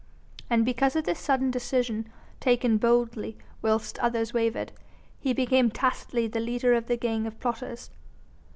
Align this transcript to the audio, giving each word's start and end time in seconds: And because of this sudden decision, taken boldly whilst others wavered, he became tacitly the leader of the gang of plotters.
And 0.49 0.65
because 0.65 0.95
of 0.95 1.03
this 1.03 1.19
sudden 1.19 1.51
decision, 1.51 2.09
taken 2.39 2.79
boldly 2.79 3.37
whilst 3.61 3.99
others 3.99 4.33
wavered, 4.33 4.71
he 5.19 5.31
became 5.31 5.69
tacitly 5.69 6.25
the 6.27 6.39
leader 6.39 6.73
of 6.73 6.87
the 6.87 6.97
gang 6.97 7.27
of 7.27 7.39
plotters. 7.39 7.91